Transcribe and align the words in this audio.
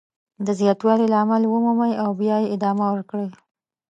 د 0.45 0.47
زیاتوالي 0.59 1.05
لامل 1.13 1.43
ومومئ 1.47 1.93
او 2.03 2.09
بیا 2.19 2.35
یې 2.43 2.51
ادامه 2.55 2.85
ورکړئ. 2.91 3.27